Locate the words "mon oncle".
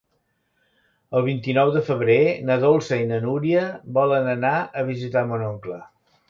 5.35-5.81